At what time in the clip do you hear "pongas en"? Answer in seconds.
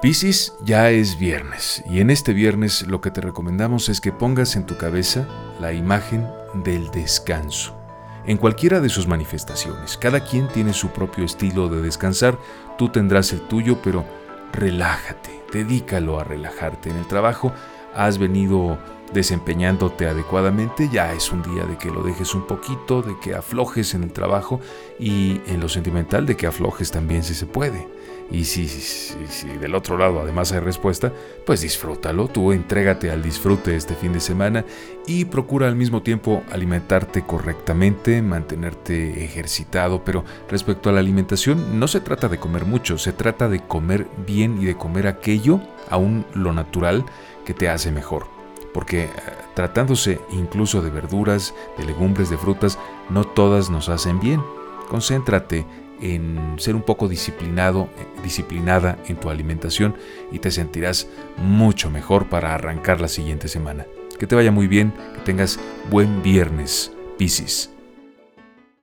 4.12-4.64